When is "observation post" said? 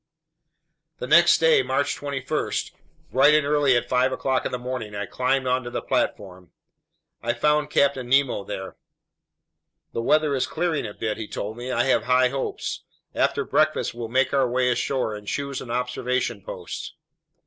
15.69-16.95